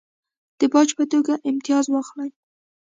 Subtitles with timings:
[0.59, 2.29] د باج په توګه امتیاز واخلي.